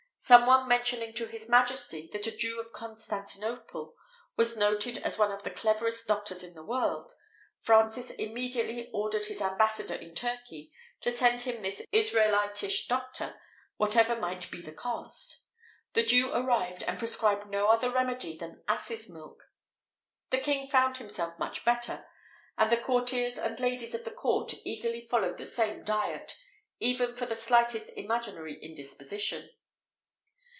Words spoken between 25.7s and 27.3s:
diet, even for